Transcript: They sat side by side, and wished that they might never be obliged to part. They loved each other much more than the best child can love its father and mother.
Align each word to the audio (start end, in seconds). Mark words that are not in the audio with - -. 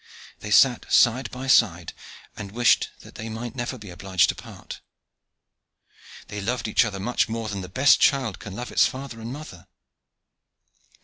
They 0.39 0.49
sat 0.49 0.91
side 0.91 1.29
by 1.29 1.45
side, 1.45 1.93
and 2.35 2.51
wished 2.53 2.89
that 3.01 3.13
they 3.13 3.29
might 3.29 3.55
never 3.55 3.77
be 3.77 3.91
obliged 3.91 4.29
to 4.29 4.35
part. 4.35 4.81
They 6.27 6.41
loved 6.41 6.67
each 6.67 6.83
other 6.83 6.99
much 6.99 7.29
more 7.29 7.47
than 7.47 7.61
the 7.61 7.69
best 7.69 7.99
child 7.99 8.39
can 8.39 8.55
love 8.55 8.71
its 8.71 8.87
father 8.87 9.21
and 9.21 9.31
mother. 9.31 9.67